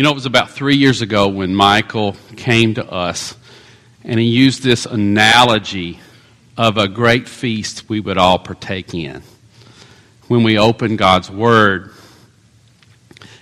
[0.00, 3.36] You know, it was about three years ago when Michael came to us
[4.02, 6.00] and he used this analogy
[6.56, 9.22] of a great feast we would all partake in.
[10.26, 11.92] When we opened God's Word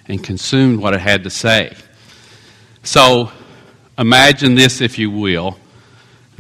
[0.08, 1.76] and consumed what it had to say.
[2.82, 3.30] So
[3.96, 5.56] imagine this, if you will,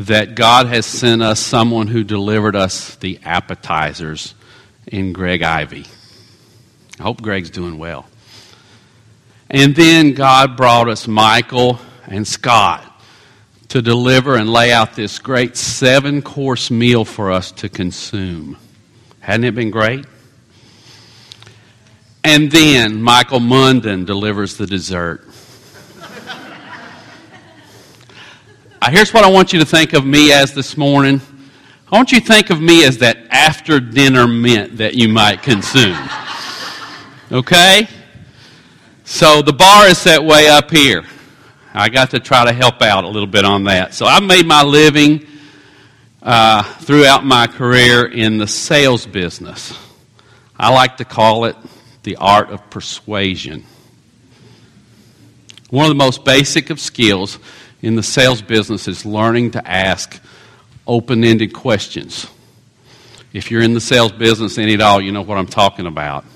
[0.00, 4.34] that God has sent us someone who delivered us the appetizers
[4.84, 5.86] in Greg Ivy.
[6.98, 8.08] I hope Greg's doing well.
[9.50, 12.84] And then God brought us Michael and Scott
[13.68, 18.58] to deliver and lay out this great seven course meal for us to consume.
[19.20, 20.04] Hadn't it been great?
[22.24, 25.26] And then Michael Munden delivers the dessert.
[28.80, 31.20] Uh, here's what I want you to think of me as this morning.
[31.90, 35.42] I want you to think of me as that after dinner mint that you might
[35.42, 35.98] consume.
[37.30, 37.86] Okay?
[39.10, 41.02] So the bar is set way up here.
[41.72, 43.94] I got to try to help out a little bit on that.
[43.94, 45.26] So I've made my living
[46.22, 49.72] uh, throughout my career in the sales business.
[50.58, 51.56] I like to call it
[52.02, 53.64] the art of persuasion.
[55.70, 57.38] One of the most basic of skills
[57.80, 60.20] in the sales business is learning to ask
[60.86, 62.26] open ended questions.
[63.32, 66.26] If you're in the sales business any at all, you know what I'm talking about.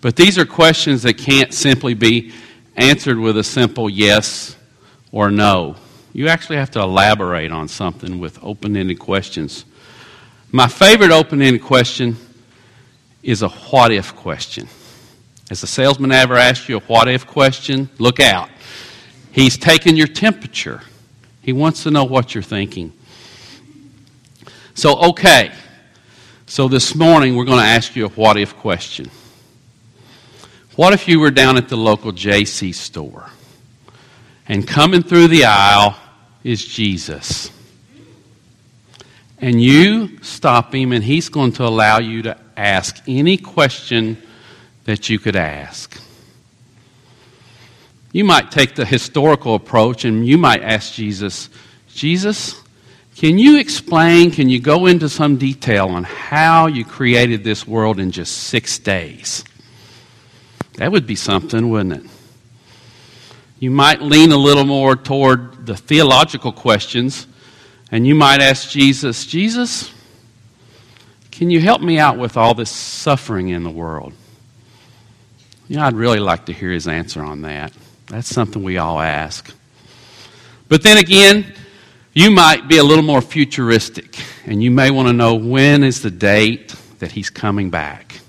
[0.00, 2.32] But these are questions that can't simply be
[2.76, 4.56] answered with a simple yes
[5.10, 5.76] or no.
[6.12, 9.64] You actually have to elaborate on something with open ended questions.
[10.52, 12.16] My favorite open ended question
[13.22, 14.68] is a what if question.
[15.48, 17.88] Has a salesman ever asked you a what if question?
[17.98, 18.48] Look out.
[19.32, 20.82] He's taking your temperature.
[21.42, 22.92] He wants to know what you're thinking.
[24.74, 25.52] So, okay.
[26.46, 29.10] So this morning we're going to ask you a what if question.
[30.76, 33.30] What if you were down at the local JC store
[34.46, 35.96] and coming through the aisle
[36.44, 37.50] is Jesus?
[39.38, 44.22] And you stop him and he's going to allow you to ask any question
[44.84, 45.98] that you could ask.
[48.12, 51.48] You might take the historical approach and you might ask Jesus,
[51.88, 52.54] Jesus,
[53.16, 57.98] can you explain, can you go into some detail on how you created this world
[57.98, 59.42] in just six days?
[60.76, 62.10] That would be something, wouldn't it?
[63.58, 67.26] You might lean a little more toward the theological questions
[67.90, 69.92] and you might ask Jesus, Jesus,
[71.30, 74.12] can you help me out with all this suffering in the world?
[75.68, 77.72] You know, I'd really like to hear his answer on that.
[78.08, 79.52] That's something we all ask.
[80.68, 81.54] But then again,
[82.12, 86.02] you might be a little more futuristic, and you may want to know when is
[86.02, 88.20] the date that he's coming back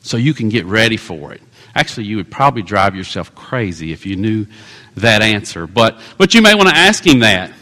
[0.00, 1.42] so you can get ready for it.
[1.76, 4.46] Actually, you would probably drive yourself crazy if you knew
[4.94, 5.66] that answer.
[5.66, 7.52] But, but you may want to ask him that.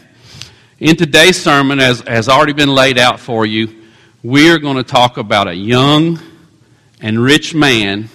[0.79, 3.83] In today's sermon, as has already been laid out for you,
[4.23, 6.17] we're going to talk about a young
[7.01, 8.07] and rich man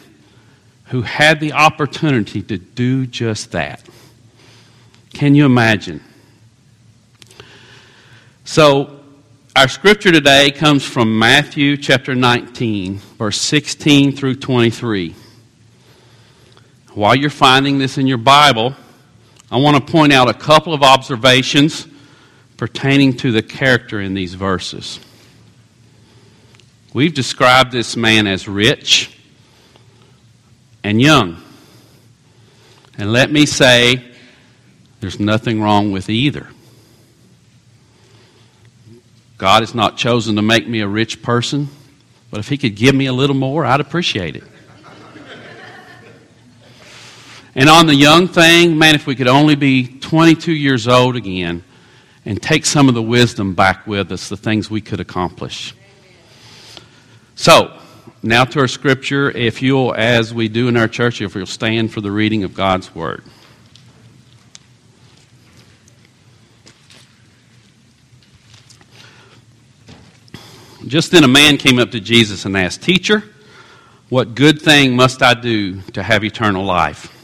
[0.86, 3.86] who had the opportunity to do just that.
[5.12, 6.02] Can you imagine?
[8.44, 9.00] So,
[9.54, 15.14] our scripture today comes from Matthew chapter 19, verse 16 through 23.
[16.94, 18.74] While you're finding this in your Bible,
[19.50, 21.86] I want to point out a couple of observations
[22.56, 24.98] pertaining to the character in these verses.
[26.92, 29.16] We've described this man as rich
[30.82, 31.40] and young.
[32.98, 34.04] And let me say,
[35.00, 36.48] there's nothing wrong with either.
[39.38, 41.68] God has not chosen to make me a rich person,
[42.30, 44.44] but if He could give me a little more, I'd appreciate it.
[47.54, 51.64] And on the young thing, man, if we could only be 22 years old again
[52.24, 55.74] and take some of the wisdom back with us, the things we could accomplish.
[57.34, 57.76] So,
[58.22, 59.30] now to our scripture.
[59.30, 62.54] If you'll, as we do in our church, if you'll stand for the reading of
[62.54, 63.24] God's Word.
[70.86, 73.22] Just then a man came up to Jesus and asked, Teacher,
[74.08, 77.19] what good thing must I do to have eternal life?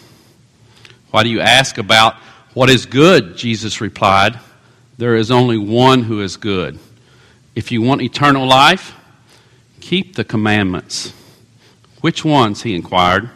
[1.16, 2.16] Why do you ask about
[2.52, 3.38] what is good?
[3.38, 4.38] Jesus replied,
[4.98, 6.78] There is only one who is good.
[7.54, 8.94] If you want eternal life,
[9.80, 11.14] keep the commandments.
[12.02, 12.60] Which ones?
[12.60, 13.30] he inquired.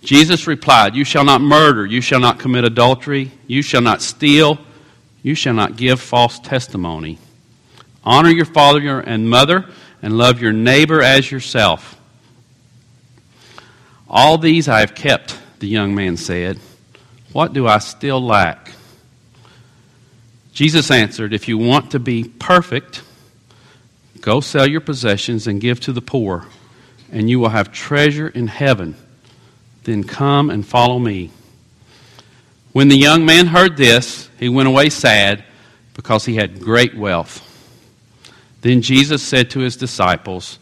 [0.00, 4.56] Jesus replied, You shall not murder, you shall not commit adultery, you shall not steal,
[5.22, 7.18] you shall not give false testimony.
[8.02, 9.66] Honor your father and mother,
[10.00, 12.00] and love your neighbor as yourself.
[14.08, 16.58] All these I have kept, the young man said.
[17.32, 18.72] What do I still lack?
[20.52, 23.02] Jesus answered, If you want to be perfect,
[24.20, 26.46] go sell your possessions and give to the poor,
[27.12, 28.96] and you will have treasure in heaven.
[29.84, 31.30] Then come and follow me.
[32.72, 35.44] When the young man heard this, he went away sad
[35.94, 37.42] because he had great wealth.
[38.62, 40.58] Then Jesus said to his disciples,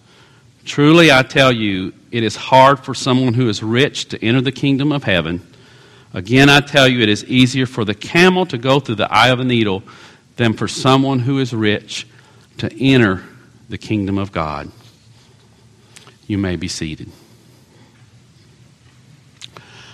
[0.65, 4.53] Truly I tell you, it is hard for someone who is rich to enter the
[4.53, 5.45] kingdom of heaven.
[6.13, 9.31] Again, I tell you, it is easier for the camel to go through the eye
[9.31, 9.83] of a needle
[10.37, 12.07] than for someone who is rich
[12.59, 13.25] to enter
[13.69, 14.71] the kingdom of God.
[16.29, 17.11] You may be seated.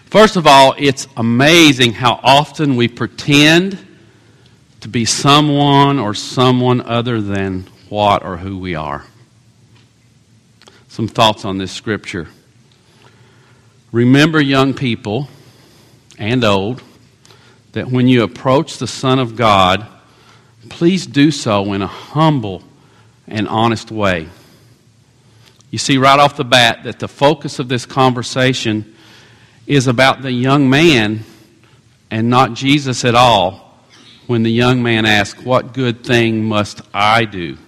[0.04, 3.78] First of all, it's amazing how often we pretend
[4.80, 9.06] to be someone or someone other than what or who we are.
[10.90, 12.26] Some thoughts on this scripture.
[13.92, 15.28] Remember, young people
[16.18, 16.82] and old,
[17.72, 19.86] that when you approach the Son of God,
[20.68, 22.64] please do so in a humble
[23.28, 24.28] and honest way.
[25.70, 28.96] You see right off the bat that the focus of this conversation
[29.68, 31.20] is about the young man
[32.10, 33.78] and not Jesus at all
[34.26, 37.58] when the young man asks, What good thing must I do?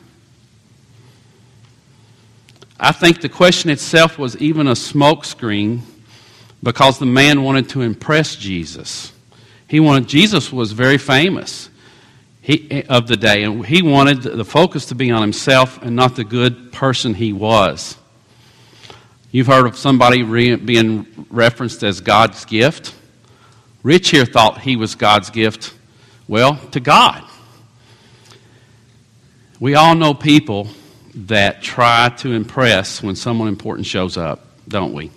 [2.79, 5.81] I think the question itself was even a smokescreen
[6.63, 9.13] because the man wanted to impress Jesus.
[9.69, 11.69] He wanted Jesus was very famous
[12.41, 16.17] he, of the day, and he wanted the focus to be on himself and not
[16.17, 17.97] the good person he was.
[19.31, 22.95] You've heard of somebody re, being referenced as God's gift.
[23.83, 25.73] Rich here thought he was God's gift,
[26.29, 27.25] well, to God.
[29.59, 30.69] We all know people
[31.15, 35.11] that try to impress when someone important shows up, don't we?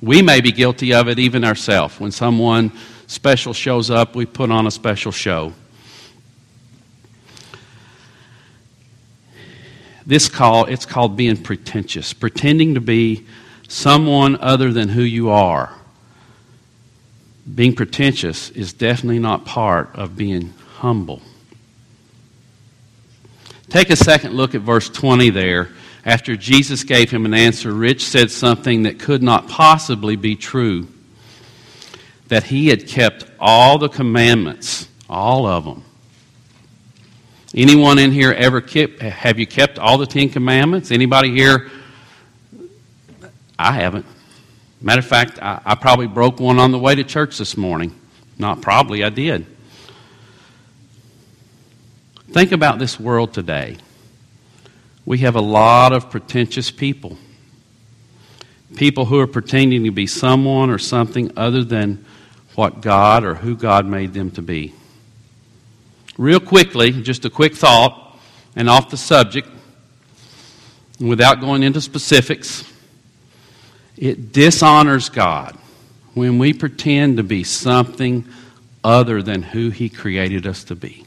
[0.00, 1.98] We may be guilty of it even ourselves.
[1.98, 2.72] When someone
[3.06, 5.52] special shows up, we put on a special show.
[10.06, 13.24] This call, it's called being pretentious, pretending to be
[13.68, 15.74] someone other than who you are.
[17.54, 21.22] Being pretentious is definitely not part of being humble.
[23.74, 25.70] Take a second look at verse 20 there.
[26.04, 30.86] After Jesus gave him an answer, Rich said something that could not possibly be true
[32.28, 35.82] that he had kept all the commandments, all of them.
[37.52, 40.92] Anyone in here ever kept, have you kept all the Ten Commandments?
[40.92, 41.68] Anybody here?
[43.58, 44.06] I haven't.
[44.80, 47.98] Matter of fact, I, I probably broke one on the way to church this morning.
[48.38, 49.46] Not probably, I did.
[52.34, 53.76] Think about this world today.
[55.06, 57.16] We have a lot of pretentious people.
[58.74, 62.04] People who are pretending to be someone or something other than
[62.56, 64.74] what God or who God made them to be.
[66.18, 68.18] Real quickly, just a quick thought,
[68.56, 69.48] and off the subject,
[70.98, 72.64] without going into specifics,
[73.96, 75.56] it dishonors God
[76.14, 78.24] when we pretend to be something
[78.82, 81.06] other than who He created us to be.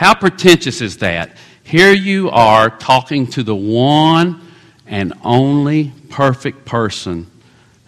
[0.00, 1.36] How pretentious is that?
[1.62, 4.40] Here you are talking to the one
[4.86, 7.30] and only perfect person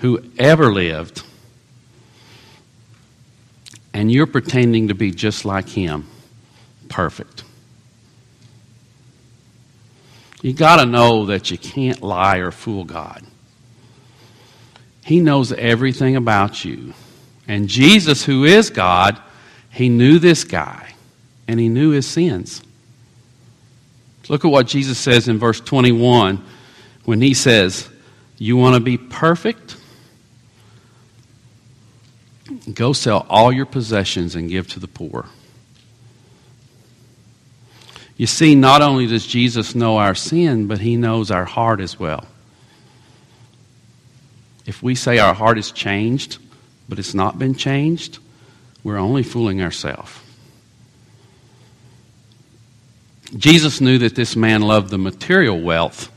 [0.01, 1.23] who ever lived,
[3.95, 6.07] and you're pretending to be just like him
[6.91, 7.45] perfect.
[10.43, 13.25] You got to know that you can't lie or fool God.
[15.03, 16.93] He knows everything about you.
[17.49, 19.19] And Jesus, who is God,
[19.71, 20.92] he knew this guy
[21.49, 22.63] and he knew his sins.
[24.29, 26.45] Look at what Jesus says in verse 21
[27.05, 27.89] when he says,
[28.39, 29.77] You want to be perfect?
[32.73, 35.27] Go sell all your possessions and give to the poor.
[38.17, 41.99] You see, not only does Jesus know our sin, but he knows our heart as
[41.99, 42.27] well.
[44.65, 46.39] If we say our heart is changed,
[46.89, 48.19] but it's not been changed,
[48.85, 50.22] we're only fooling ourselves.
[53.37, 56.11] Jesus knew that this man loved the material wealth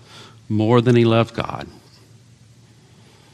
[0.50, 1.67] more than he loved God.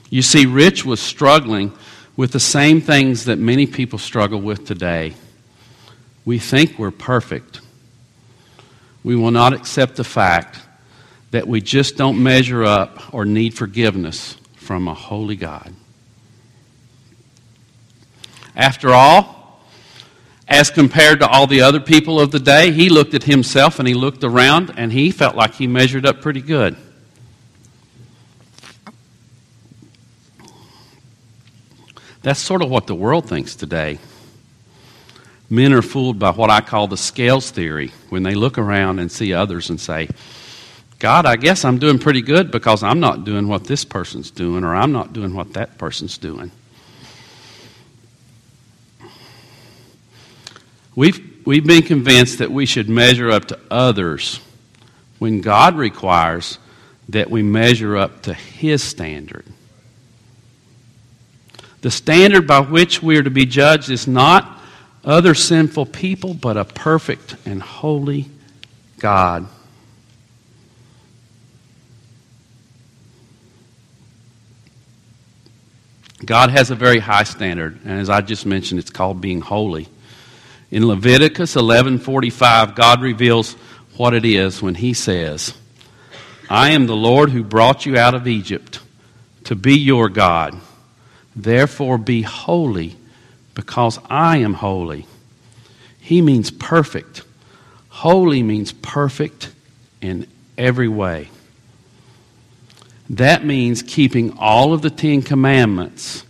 [0.09, 1.71] You see, Rich was struggling
[2.15, 5.13] with the same things that many people struggle with today.
[6.25, 7.61] We think we're perfect.
[9.03, 10.59] We will not accept the fact
[11.31, 15.73] that we just don't measure up or need forgiveness from a holy God.
[18.55, 19.40] After all,
[20.51, 23.87] as compared to all the other people of the day, he looked at himself and
[23.87, 26.75] he looked around and he felt like he measured up pretty good.
[32.21, 33.97] That's sort of what the world thinks today.
[35.49, 39.09] Men are fooled by what I call the scales theory when they look around and
[39.09, 40.09] see others and say,
[40.99, 44.65] God, I guess I'm doing pretty good because I'm not doing what this person's doing
[44.65, 46.51] or I'm not doing what that person's doing.
[50.95, 54.39] We've, we've been convinced that we should measure up to others
[55.19, 56.57] when God requires
[57.09, 59.45] that we measure up to His standard.
[61.81, 64.59] The standard by which we are to be judged is not
[65.03, 68.27] other sinful people, but a perfect and holy
[68.99, 69.47] God.
[76.23, 79.87] God has a very high standard, and as I just mentioned, it's called being holy.
[80.71, 83.53] In Leviticus 11:45, God reveals
[83.97, 85.53] what it is when he says,
[86.49, 88.79] "I am the Lord who brought you out of Egypt
[89.43, 90.57] to be your God.
[91.35, 92.95] Therefore be holy,
[93.53, 95.05] because I am holy.
[95.99, 97.23] He means perfect.
[97.89, 99.49] Holy means perfect
[100.01, 100.25] in
[100.57, 101.29] every way.
[103.09, 106.23] That means keeping all of the Ten Commandments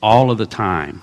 [0.00, 1.02] all of the time.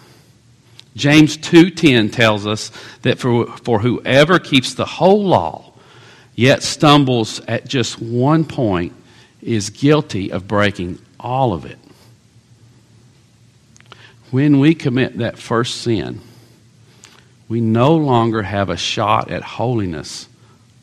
[0.95, 2.71] James 2:10 tells us
[3.01, 5.73] that for, for whoever keeps the whole law
[6.35, 8.93] yet stumbles at just one point
[9.41, 11.77] is guilty of breaking all of it
[14.35, 16.19] when we commit that first sin,
[17.47, 20.27] we no longer have a shot at holiness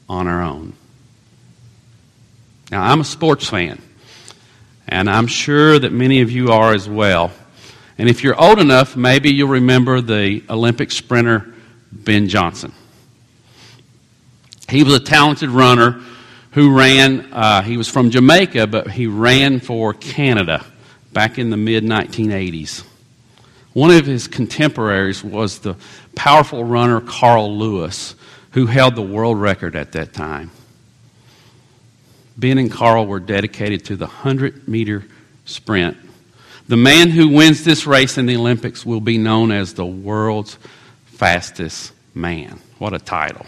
[0.09, 0.73] on our own.
[2.71, 3.79] Now, I'm a sports fan,
[4.89, 7.31] and I'm sure that many of you are as well.
[8.03, 11.55] And if you're old enough, maybe you'll remember the Olympic sprinter
[11.93, 12.73] Ben Johnson.
[14.69, 16.01] He was a talented runner
[16.51, 20.67] who ran, uh, he was from Jamaica, but he ran for Canada
[21.13, 22.83] back in the mid 1980s.
[23.73, 25.77] One of his contemporaries was the
[26.17, 28.17] powerful runner Carl Lewis,
[28.51, 30.51] who held the world record at that time.
[32.37, 35.05] Ben and Carl were dedicated to the 100 meter
[35.45, 35.97] sprint.
[36.69, 40.59] The man who wins this race in the Olympics will be known as the world's
[41.07, 42.61] fastest man.
[42.79, 43.47] What a title!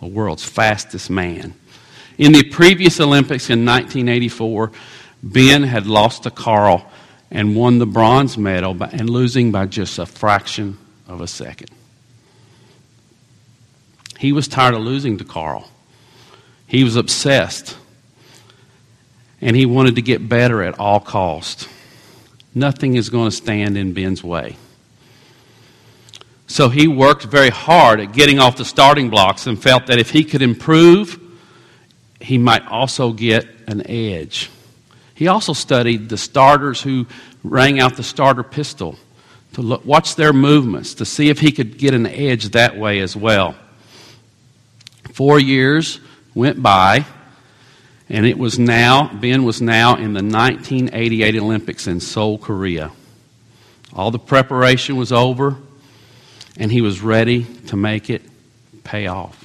[0.00, 1.54] The world's fastest man.
[2.18, 4.72] In the previous Olympics in 1984,
[5.22, 6.90] Ben had lost to Carl
[7.30, 11.70] and won the bronze medal by, and losing by just a fraction of a second.
[14.18, 15.70] He was tired of losing to Carl.
[16.66, 17.76] He was obsessed.
[19.40, 21.68] And he wanted to get better at all cost.
[22.54, 24.56] Nothing is going to stand in Ben's way.
[26.46, 30.10] So he worked very hard at getting off the starting blocks and felt that if
[30.10, 31.18] he could improve,
[32.20, 34.50] he might also get an edge.
[35.14, 37.06] He also studied the starters who
[37.44, 38.98] rang out the starter pistol
[39.52, 43.00] to look, watch their movements to see if he could get an edge that way
[43.00, 43.54] as well.
[45.12, 46.00] Four years
[46.34, 47.04] went by,
[48.10, 52.90] and it was now, Ben was now in the 1988 Olympics in Seoul, Korea.
[53.94, 55.56] All the preparation was over,
[56.56, 58.22] and he was ready to make it
[58.82, 59.36] pay off.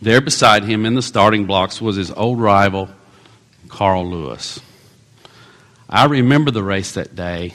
[0.00, 2.88] There beside him in the starting blocks was his old rival,
[3.68, 4.58] Carl Lewis.
[5.88, 7.54] I remember the race that day,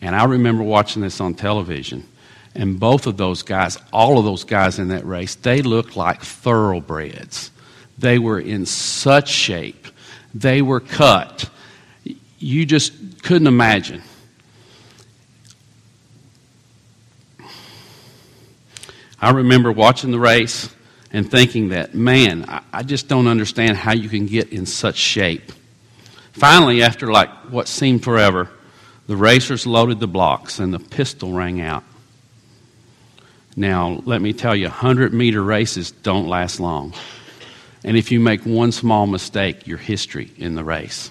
[0.00, 2.08] and I remember watching this on television.
[2.54, 6.22] And both of those guys, all of those guys in that race, they looked like
[6.22, 7.50] thoroughbreds.
[7.98, 9.86] They were in such shape.
[10.34, 11.48] They were cut.
[12.38, 14.02] You just couldn't imagine.
[19.20, 20.68] I remember watching the race
[21.12, 25.52] and thinking that, man, I, just don't understand how you can get in such shape.
[26.32, 28.48] Finally, after like what seemed forever,
[29.06, 31.84] the racers loaded the blocks and the pistol rang out.
[33.56, 36.94] Now, let me tell you, 100 meter races don't last long.
[37.84, 41.10] And if you make one small mistake, your history in the race.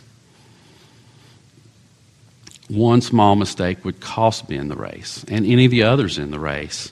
[2.68, 6.40] One small mistake would cost Ben the race and any of the others in the
[6.40, 6.92] race.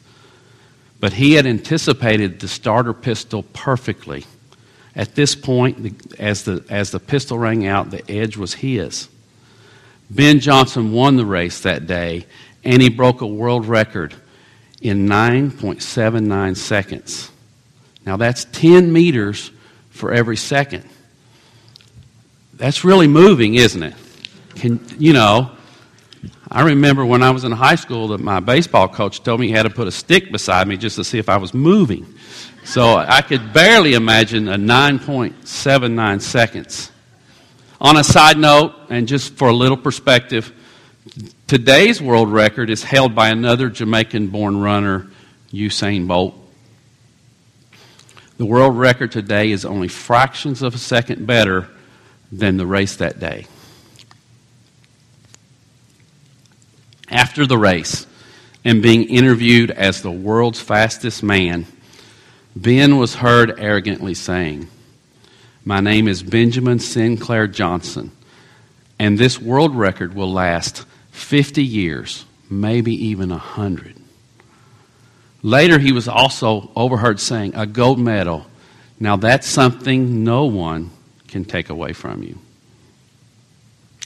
[1.00, 4.26] But he had anticipated the starter pistol perfectly.
[4.96, 9.08] At this point, as the, as the pistol rang out, the edge was his.
[10.10, 12.26] Ben Johnson won the race that day,
[12.66, 14.14] and he broke a world record
[14.82, 17.32] in 9.79 seconds.
[18.06, 19.52] Now, that's 10 meters
[19.90, 20.88] for every second.
[22.54, 23.94] That's really moving, isn't it?
[24.56, 25.52] Can, you know,
[26.52, 29.54] I remember when I was in high school that my baseball coach told me he
[29.54, 32.06] had to put a stick beside me just to see if I was moving.
[32.64, 36.92] So I could barely imagine a 9.79 seconds.
[37.80, 40.52] On a side note, and just for a little perspective,
[41.50, 45.08] today's world record is held by another Jamaican born runner,
[45.52, 46.36] Usain Bolt.
[48.38, 51.68] The world record today is only fractions of a second better
[52.32, 53.48] than the race that day.
[57.10, 58.06] After the race,
[58.64, 61.66] and being interviewed as the world's fastest man,
[62.56, 64.68] Ben was heard arrogantly saying,
[65.66, 68.12] My name is Benjamin Sinclair Johnson,
[69.00, 70.86] and this world record will last
[71.20, 73.96] 50 years, maybe even 100.
[75.42, 78.46] Later, he was also overheard saying, A gold medal.
[79.00, 80.92] Now, that's something no one
[81.28, 82.38] can take away from you.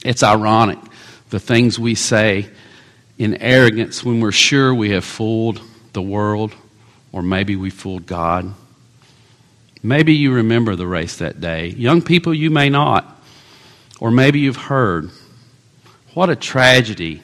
[0.04, 0.78] It's ironic
[1.30, 2.48] the things we say
[3.18, 5.60] in arrogance when we're sure we have fooled
[5.92, 6.54] the world
[7.10, 8.54] or maybe we fooled God.
[9.82, 11.68] Maybe you remember the race that day.
[11.68, 13.22] Young people, you may not.
[14.00, 15.10] Or maybe you've heard.
[16.14, 17.22] What a tragedy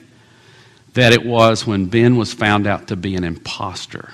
[0.93, 4.09] that it was when Ben was found out to be an impostor,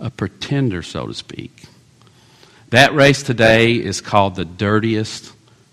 [0.00, 1.64] a pretender, so to speak.
[2.70, 5.32] That race today is called the dirtiest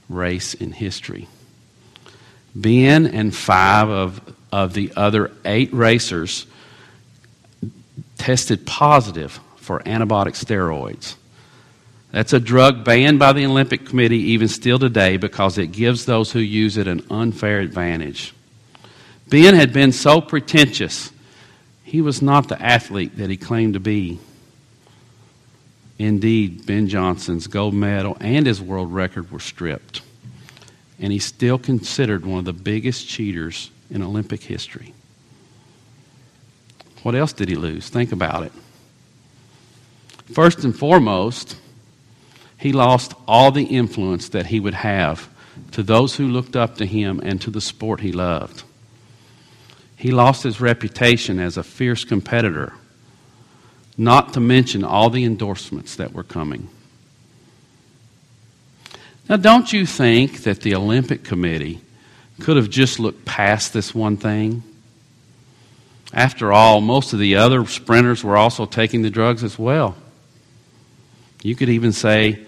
[0.10, 1.28] race in history.
[2.54, 6.46] Ben and five of, of the other eight racers
[8.18, 11.16] tested positive for antibiotic steroids.
[12.18, 16.32] That's a drug banned by the Olympic Committee even still today because it gives those
[16.32, 18.34] who use it an unfair advantage.
[19.30, 21.12] Ben had been so pretentious,
[21.84, 24.18] he was not the athlete that he claimed to be.
[26.00, 30.02] Indeed, Ben Johnson's gold medal and his world record were stripped.
[31.00, 34.96] And he's still considered one of the biggest cheaters in Olympic history.
[37.04, 37.90] What else did he lose?
[37.90, 38.52] Think about it.
[40.34, 41.58] First and foremost,
[42.58, 45.30] he lost all the influence that he would have
[45.72, 48.64] to those who looked up to him and to the sport he loved.
[49.96, 52.74] He lost his reputation as a fierce competitor,
[53.98, 56.70] not to mention all the endorsements that were coming.
[59.28, 61.82] Now, don't you think that the Olympic Committee
[62.40, 64.64] could have just looked past this one thing?
[66.14, 69.98] After all, most of the other sprinters were also taking the drugs as well.
[71.44, 72.47] You could even say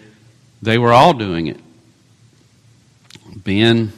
[0.61, 1.59] they were all doing it.
[3.35, 3.91] Ben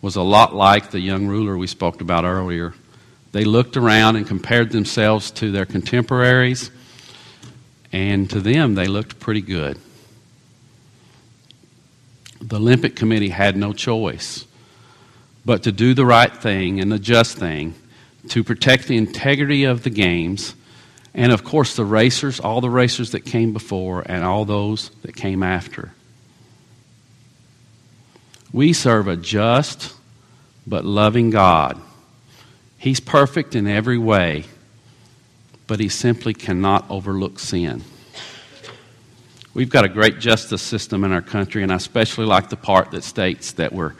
[0.00, 2.74] was a lot like the young ruler we spoke about earlier.
[3.32, 6.70] They looked around and compared themselves to their contemporaries,
[7.90, 9.78] and to them, they looked pretty good.
[12.40, 14.44] The Olympic Committee had no choice
[15.44, 17.74] but to do the right thing and the just thing
[18.28, 20.54] to protect the integrity of the games,
[21.12, 25.14] and of course, the racers, all the racers that came before, and all those that
[25.14, 25.92] came after.
[28.54, 29.92] We serve a just
[30.64, 31.80] but loving God.
[32.78, 34.44] He's perfect in every way,
[35.66, 37.82] but he simply cannot overlook sin.
[39.54, 42.92] We've got a great justice system in our country, and I especially like the part
[42.92, 43.94] that states that we're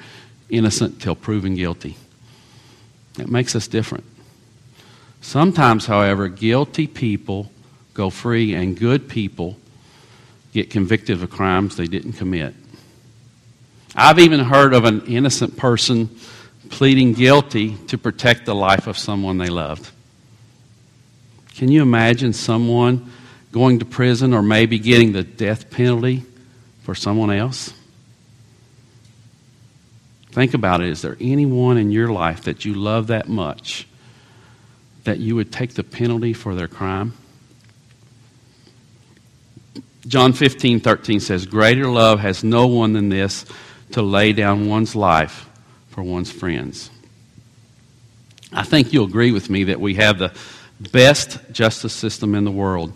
[0.49, 1.97] innocent till proven guilty.
[3.19, 4.05] It makes us different.
[5.21, 7.51] Sometimes, however, guilty people
[7.93, 9.57] go free and good people
[10.53, 12.55] get convicted of crimes they didn't commit.
[13.95, 16.11] I've even heard of an innocent person
[16.69, 19.91] pleading guilty to protect the life of someone they loved.
[21.55, 23.11] Can you imagine someone
[23.53, 26.25] going to prison or maybe getting the death penalty
[26.83, 27.73] for someone else?
[30.33, 30.89] Think about it.
[30.89, 33.87] Is there anyone in your life that you love that much
[35.05, 37.13] that you would take the penalty for their crime?
[40.09, 43.47] John 15, 13 says, Greater love has no one than this
[43.95, 45.49] to lay down one's life
[45.89, 46.91] for one's friends.
[48.53, 50.33] I think you'll agree with me that we have the
[50.93, 52.93] best justice system in the world,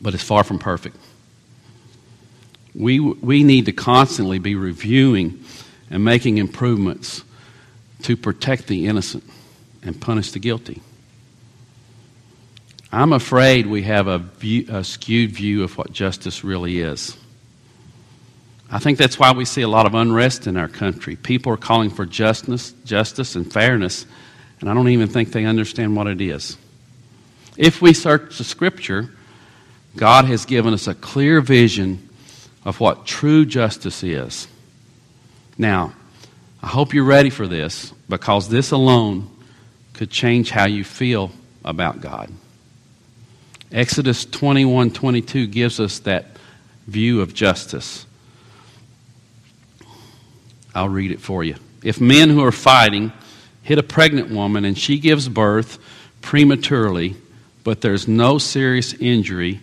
[0.00, 0.96] but it's far from perfect.
[2.74, 5.44] We, we need to constantly be reviewing
[5.90, 7.22] and making improvements
[8.04, 9.24] to protect the innocent
[9.82, 10.80] and punish the guilty.
[12.90, 17.18] I'm afraid we have a, view, a, skewed view of what justice really is.
[18.70, 21.16] I think that's why we see a lot of unrest in our country.
[21.16, 24.06] People are calling for justice, justice and fairness,
[24.60, 26.56] and I don't even think they understand what it is.
[27.56, 29.10] If we search the scripture,
[29.96, 32.08] God has given us a clear vision
[32.64, 34.46] of what true justice is.
[35.58, 35.92] Now,
[36.62, 39.28] I hope you're ready for this because this alone
[39.94, 41.32] could change how you feel
[41.64, 42.30] about God.
[43.72, 46.26] Exodus 21 22 gives us that
[46.86, 48.06] view of justice.
[50.74, 51.56] I'll read it for you.
[51.82, 53.12] If men who are fighting
[53.62, 55.78] hit a pregnant woman and she gives birth
[56.22, 57.16] prematurely,
[57.64, 59.60] but there's no serious injury,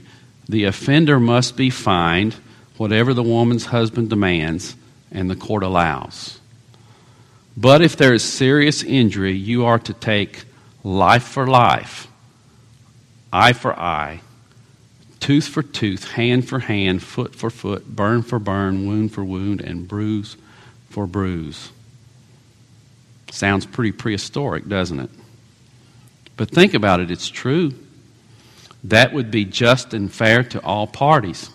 [0.47, 2.35] the offender must be fined
[2.77, 4.75] whatever the woman's husband demands
[5.11, 6.39] and the court allows.
[7.55, 10.43] But if there is serious injury, you are to take
[10.83, 12.07] life for life,
[13.33, 14.21] eye for eye,
[15.19, 19.61] tooth for tooth, hand for hand, foot for foot, burn for burn, wound for wound,
[19.61, 20.37] and bruise
[20.89, 21.71] for bruise.
[23.31, 25.09] Sounds pretty prehistoric, doesn't it?
[26.35, 27.73] But think about it, it's true.
[28.83, 31.49] That would be just and fair to all parties.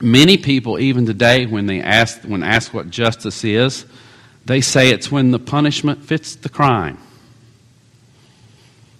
[0.00, 3.84] Many people, even today, when they ask when asked what justice is,
[4.44, 6.98] they say it's when the punishment fits the crime.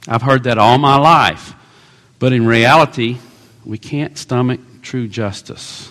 [0.08, 1.54] I've heard that all my life.
[2.18, 3.18] But in reality,
[3.64, 5.90] we can't stomach true justice.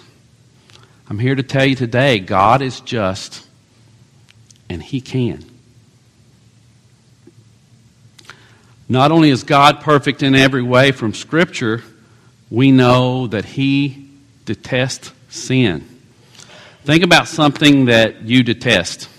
[1.09, 3.45] I'm here to tell you today God is just,
[4.69, 5.45] and He can.
[8.89, 11.83] Not only is God perfect in every way from Scripture,
[12.49, 14.09] we know that He
[14.45, 15.87] detests sin.
[16.83, 19.09] Think about something that you detest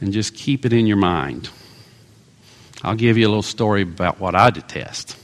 [0.00, 1.48] and just keep it in your mind.
[2.82, 5.16] I'll give you a little story about what I detest.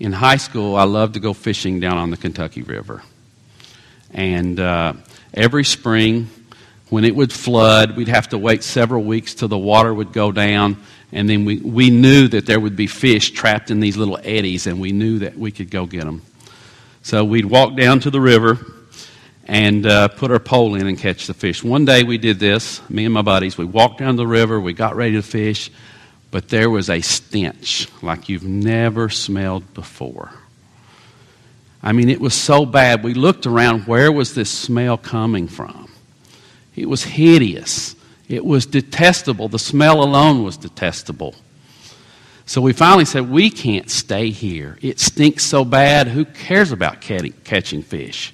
[0.00, 3.02] In high school, I loved to go fishing down on the Kentucky River.
[4.12, 4.94] And uh,
[5.32, 6.28] every spring,
[6.90, 10.32] when it would flood, we'd have to wait several weeks till the water would go
[10.32, 10.76] down.
[11.10, 14.66] And then we, we knew that there would be fish trapped in these little eddies,
[14.66, 16.22] and we knew that we could go get them.
[17.02, 18.58] So we'd walk down to the river
[19.46, 21.64] and uh, put our pole in and catch the fish.
[21.64, 23.58] One day we did this, me and my buddies.
[23.58, 25.70] We walked down the river, we got ready to fish,
[26.30, 30.30] but there was a stench like you've never smelled before.
[31.82, 33.02] I mean, it was so bad.
[33.02, 35.90] We looked around, where was this smell coming from?
[36.76, 37.96] It was hideous.
[38.28, 39.48] It was detestable.
[39.48, 41.34] The smell alone was detestable.
[42.46, 44.78] So we finally said, We can't stay here.
[44.80, 46.08] It stinks so bad.
[46.08, 48.32] Who cares about catching fish?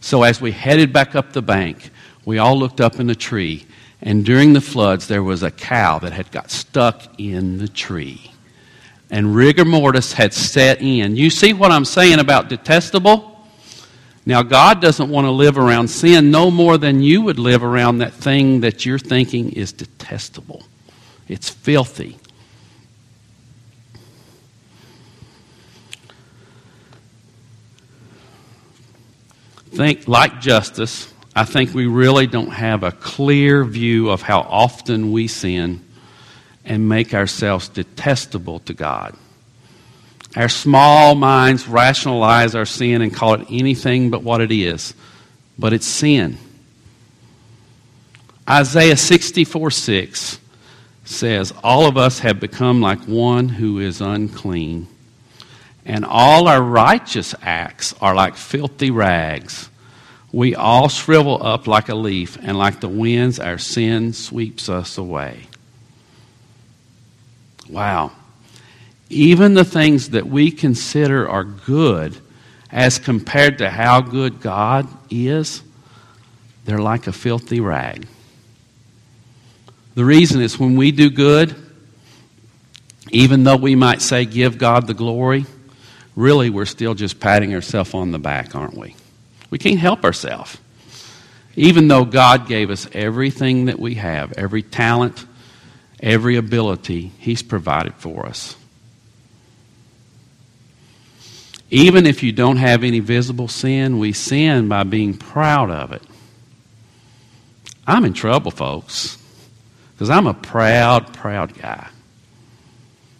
[0.00, 1.90] So as we headed back up the bank,
[2.24, 3.66] we all looked up in the tree,
[4.00, 8.32] and during the floods, there was a cow that had got stuck in the tree.
[9.10, 11.16] And rigor mortis had set in.
[11.16, 13.36] You see what I'm saying about detestable?
[14.26, 17.98] Now, God doesn't want to live around sin no more than you would live around
[17.98, 20.62] that thing that you're thinking is detestable.
[21.28, 22.18] It's filthy.
[29.78, 35.12] think, like justice, I think we really don't have a clear view of how often
[35.12, 35.84] we sin
[36.68, 39.16] and make ourselves detestable to God.
[40.36, 44.94] Our small minds rationalize our sin and call it anything but what it is.
[45.58, 46.38] But it's sin.
[48.48, 50.38] Isaiah 64 6
[51.04, 54.86] says, All of us have become like one who is unclean
[55.88, 59.70] and all our righteous acts are like filthy rags.
[60.30, 64.98] We all shrivel up like a leaf, and like the winds, our sin sweeps us
[64.98, 65.46] away.
[67.68, 68.12] Wow.
[69.10, 72.16] Even the things that we consider are good,
[72.70, 75.62] as compared to how good God is,
[76.64, 78.06] they're like a filthy rag.
[79.94, 81.54] The reason is when we do good,
[83.10, 85.46] even though we might say, give God the glory,
[86.14, 88.94] really we're still just patting ourselves on the back, aren't we?
[89.50, 90.58] We can't help ourselves.
[91.56, 95.24] Even though God gave us everything that we have, every talent,
[96.00, 98.56] every ability, He's provided for us.
[101.70, 106.02] Even if you don't have any visible sin, we sin by being proud of it.
[107.86, 109.18] I'm in trouble, folks,
[109.92, 111.88] because I'm a proud, proud guy.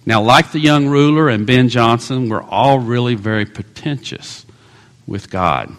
[0.06, 4.46] Now, like the young ruler and Ben Johnson, we're all really very pretentious
[5.06, 5.70] with God.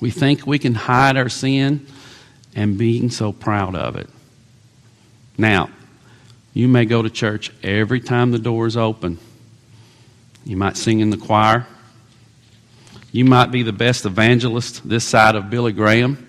[0.00, 1.86] We think we can hide our sin
[2.56, 4.10] and being so proud of it.
[5.38, 5.70] Now,
[6.54, 9.18] you may go to church every time the door is open.
[10.44, 11.66] You might sing in the choir.
[13.10, 16.28] You might be the best evangelist this side of Billy Graham.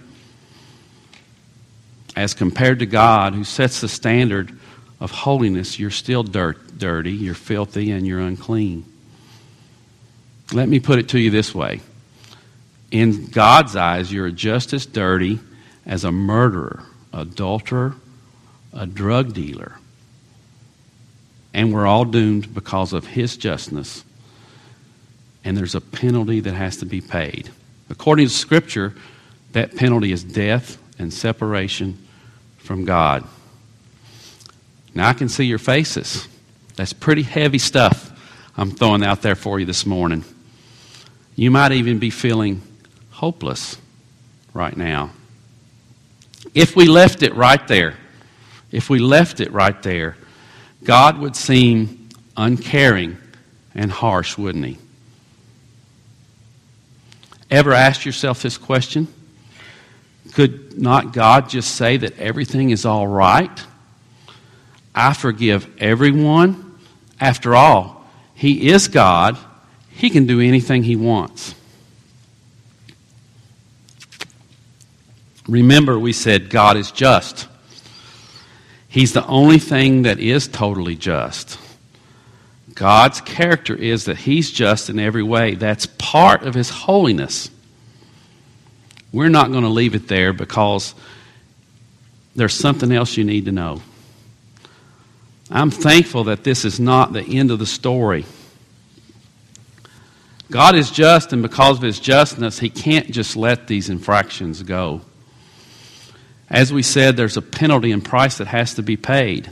[2.16, 4.58] As compared to God, who sets the standard
[5.00, 8.86] of holiness, you're still dirt, dirty, you're filthy, and you're unclean.
[10.52, 11.82] Let me put it to you this way
[12.92, 15.39] In God's eyes, you're just as dirty
[15.86, 17.96] as a murderer, adulterer,
[18.74, 19.74] a drug dealer.
[21.54, 24.04] And we're all doomed because of His justness.
[25.44, 27.50] And there's a penalty that has to be paid.
[27.90, 28.94] According to Scripture,
[29.52, 31.98] that penalty is death and separation
[32.58, 33.24] from God.
[34.96, 36.28] Now, I can see your faces.
[36.76, 38.12] That's pretty heavy stuff
[38.56, 40.24] I'm throwing out there for you this morning.
[41.36, 42.62] You might even be feeling
[43.10, 43.78] hopeless
[44.54, 45.12] right now.
[46.54, 47.98] If we left it right there,
[48.74, 50.18] if we left it right there,
[50.84, 53.18] God would seem uncaring
[53.76, 54.78] and harsh, wouldn't He?
[57.52, 59.08] Ever asked yourself this question?
[60.34, 63.64] Could not God just say that everything is all right?
[64.96, 66.80] I forgive everyone.
[67.20, 69.38] After all, He is God.
[69.92, 71.54] He can do anything He wants.
[75.48, 77.48] Remember, we said God is just.
[78.94, 81.58] He's the only thing that is totally just.
[82.76, 85.56] God's character is that He's just in every way.
[85.56, 87.50] That's part of His holiness.
[89.12, 90.94] We're not going to leave it there because
[92.36, 93.82] there's something else you need to know.
[95.50, 98.26] I'm thankful that this is not the end of the story.
[100.52, 105.02] God is just, and because of His justness, He can't just let these infractions go.
[106.54, 109.50] As we said, there's a penalty and price that has to be paid.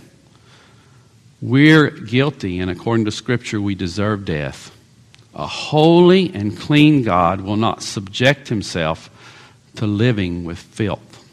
[1.41, 4.71] We're guilty, and according to Scripture, we deserve death.
[5.33, 9.09] A holy and clean God will not subject himself
[9.77, 11.25] to living with filth.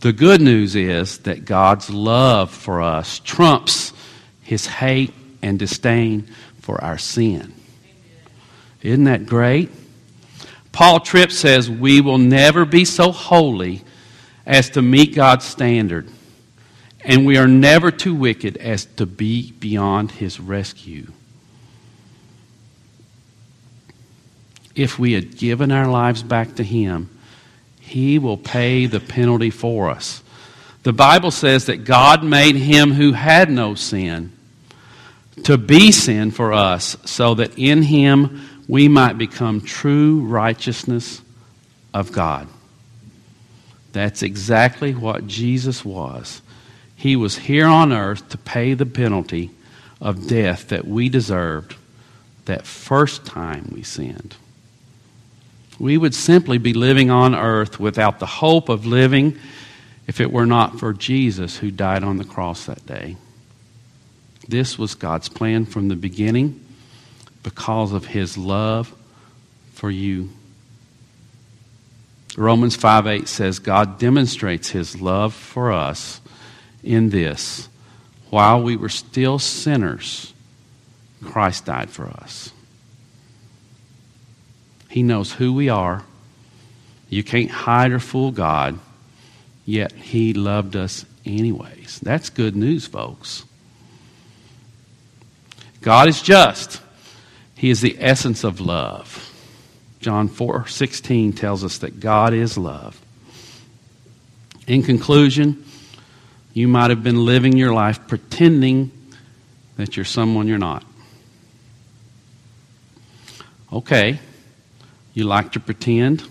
[0.00, 3.94] The good news is that God's love for us trumps
[4.42, 6.28] his hate and disdain
[6.60, 7.54] for our sin.
[8.82, 9.70] Isn't that great?
[10.76, 13.82] Paul Tripp says we will never be so holy
[14.44, 16.06] as to meet God's standard
[17.00, 21.10] and we are never too wicked as to be beyond his rescue.
[24.74, 27.08] If we had given our lives back to him,
[27.80, 30.22] he will pay the penalty for us.
[30.82, 34.30] The Bible says that God made him who had no sin
[35.44, 41.22] to be sin for us, so that in him we might become true righteousness
[41.94, 42.48] of God.
[43.92, 46.42] That's exactly what Jesus was.
[46.96, 49.50] He was here on earth to pay the penalty
[50.00, 51.76] of death that we deserved
[52.46, 54.36] that first time we sinned.
[55.78, 59.38] We would simply be living on earth without the hope of living
[60.06, 63.16] if it were not for Jesus who died on the cross that day.
[64.48, 66.65] This was God's plan from the beginning
[67.46, 68.92] because of his love
[69.72, 70.28] for you.
[72.36, 76.20] Romans 5 8 says, God demonstrates his love for us
[76.82, 77.68] in this
[78.30, 80.34] while we were still sinners,
[81.22, 82.50] Christ died for us.
[84.88, 86.02] He knows who we are.
[87.08, 88.76] You can't hide or fool God,
[89.64, 92.00] yet He loved us anyways.
[92.02, 93.44] That's good news, folks.
[95.80, 96.82] God is just.
[97.56, 99.32] He is the essence of love.
[100.00, 103.00] John 4 16 tells us that God is love.
[104.66, 105.64] In conclusion,
[106.52, 108.90] you might have been living your life pretending
[109.76, 110.84] that you're someone you're not.
[113.72, 114.20] Okay,
[115.14, 116.22] you like to pretend?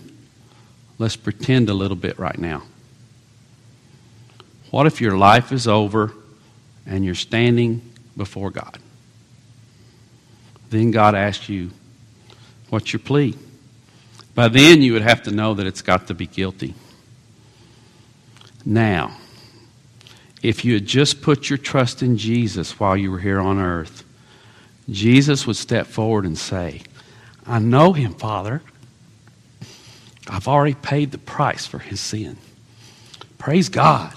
[0.98, 2.62] Let's pretend a little bit right now.
[4.70, 6.12] What if your life is over
[6.86, 7.82] and you're standing
[8.16, 8.78] before God?
[10.70, 11.70] Then God asks you,
[12.68, 13.34] What's your plea?
[14.34, 16.74] By then, you would have to know that it's got to be guilty.
[18.64, 19.16] Now,
[20.42, 24.04] if you had just put your trust in Jesus while you were here on earth,
[24.90, 26.82] Jesus would step forward and say,
[27.46, 28.62] I know him, Father.
[30.28, 32.36] I've already paid the price for his sin.
[33.38, 34.12] Praise God.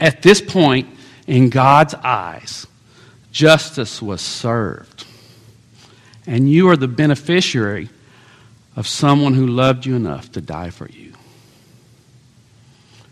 [0.00, 0.88] At this point,
[1.26, 2.66] in God's eyes,
[3.38, 5.04] justice was served.
[6.26, 7.88] And you are the beneficiary
[8.74, 11.12] of someone who loved you enough to die for you.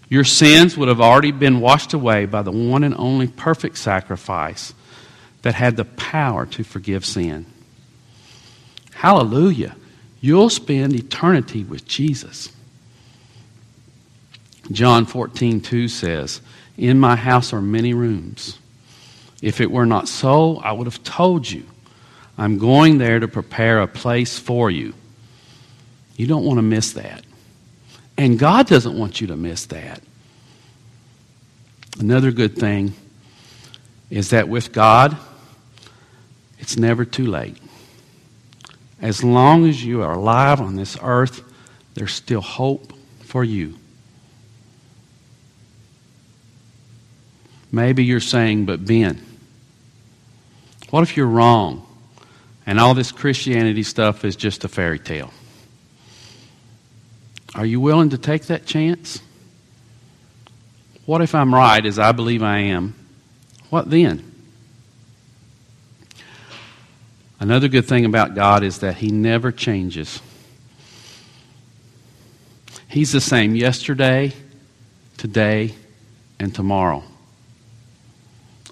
[0.08, 4.74] Your sins would have already been washed away by the one and only perfect sacrifice
[5.42, 7.46] that had the power to forgive sin.
[8.94, 9.76] Hallelujah.
[10.20, 12.50] You'll spend eternity with Jesus.
[14.72, 16.40] John 14, 2 says,
[16.76, 18.58] In my house are many rooms.
[19.42, 21.64] If it were not so, I would have told you.
[22.38, 24.94] I'm going there to prepare a place for you.
[26.16, 27.24] You don't want to miss that.
[28.16, 30.00] And God doesn't want you to miss that.
[31.98, 32.94] Another good thing
[34.10, 35.16] is that with God,
[36.58, 37.56] it's never too late.
[39.00, 41.42] As long as you are alive on this earth,
[41.94, 43.78] there's still hope for you.
[47.76, 49.22] Maybe you're saying, but Ben,
[50.88, 51.86] what if you're wrong
[52.64, 55.30] and all this Christianity stuff is just a fairy tale?
[57.54, 59.20] Are you willing to take that chance?
[61.04, 62.94] What if I'm right, as I believe I am?
[63.68, 64.24] What then?
[67.38, 70.22] Another good thing about God is that He never changes.
[72.88, 74.32] He's the same yesterday,
[75.18, 75.74] today,
[76.40, 77.04] and tomorrow.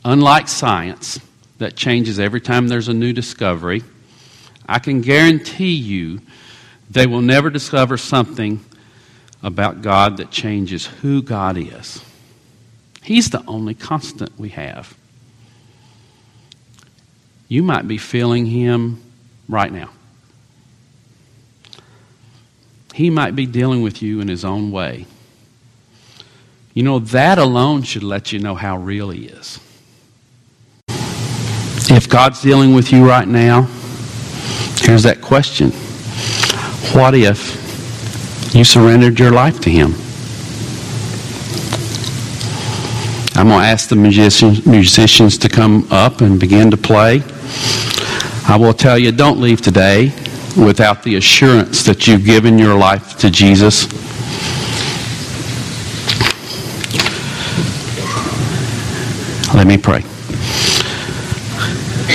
[0.04, 1.18] Unlike science,
[1.58, 3.82] that changes every time there's a new discovery,
[4.68, 6.20] I can guarantee you
[6.90, 8.64] they will never discover something
[9.42, 12.02] about God that changes who God is.
[13.02, 14.96] He's the only constant we have.
[17.48, 19.02] You might be feeling Him
[19.48, 19.90] right now.
[22.94, 25.06] He might be dealing with you in His own way.
[26.72, 29.60] You know, that alone should let you know how real He is.
[31.90, 33.62] If God's dealing with you right now,
[34.80, 35.70] here's that question
[36.92, 37.60] What if
[38.54, 39.94] you surrendered your life to Him?
[43.36, 47.22] I'm going to ask the musicians, to come up and begin to play.
[48.46, 50.12] I will tell you, don't leave today
[50.56, 53.92] without the assurance that you've given your life to Jesus.
[59.52, 60.13] Let me pray.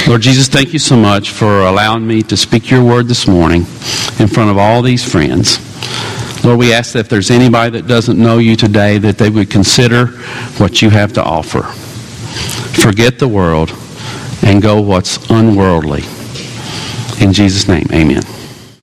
[0.07, 3.61] Lord Jesus, thank you so much for allowing me to speak your word this morning
[4.19, 5.59] in front of all these friends.
[6.43, 9.49] Lord, we ask that if there's anybody that doesn't know you today, that they would
[9.49, 10.07] consider
[10.57, 11.63] what you have to offer.
[12.81, 13.71] Forget the world
[14.41, 16.03] and go what's unworldly.
[17.23, 18.23] In Jesus' name, amen.